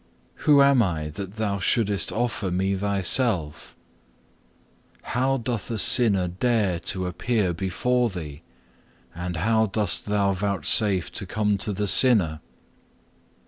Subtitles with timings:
[0.49, 3.75] Who am I that Thou shouldest offer me Thyself?
[5.03, 8.41] How doth a sinner dare to appear before Thee?
[9.13, 12.39] And how dost thou vouchsafe to come to the sinner?